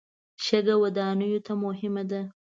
شګه 0.45 0.75
ودانیو 0.83 1.39
ته 1.45 1.53
مهمه 1.63 2.03
ده. 2.09 2.21